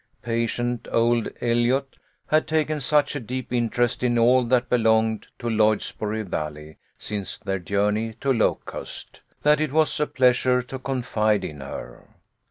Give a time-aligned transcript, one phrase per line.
[0.23, 1.95] Patient old Eliot
[2.25, 7.59] had taken such a deep interest in all that belonged to Lloydsboro Valley since their
[7.59, 12.07] journey to Locust, that it was a pleasure to confide in her.